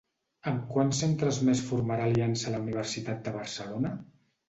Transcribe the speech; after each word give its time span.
Amb 0.51 0.63
quants 0.75 1.01
centres 1.03 1.39
més 1.51 1.63
formarà 1.69 2.09
aliança 2.09 2.57
la 2.57 2.65
Universitat 2.67 3.25
de 3.29 3.39
Barcelona? 3.41 3.97